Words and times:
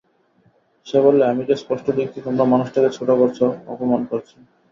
সে 0.87 0.97
বললে, 1.01 1.23
আমি 1.25 1.41
যে 1.45 1.55
স্পষ্ট 1.55 1.87
দেখছি 1.91 2.19
তোমরা 2.21 2.43
মানুষকে 2.45 2.79
ছোটো 2.97 3.13
করছ, 3.17 3.39
অপমান 3.67 4.01
করছ। 4.11 4.29